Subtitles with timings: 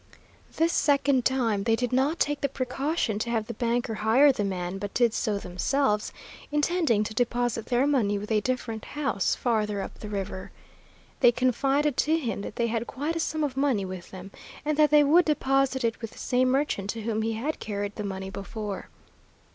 [0.55, 4.43] This second time they did not take the precaution to have the banker hire the
[4.43, 6.11] man, but did so themselves,
[6.51, 10.49] intending to deposit their money with a different house farther up the river.
[11.19, 14.31] They confided to him that they had quite a sum of money with them,
[14.65, 17.95] and that they would deposit it with the same merchant to whom he had carried
[17.95, 18.89] the money before.